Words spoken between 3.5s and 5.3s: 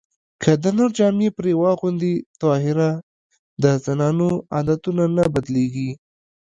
د زنانو عادتونه نه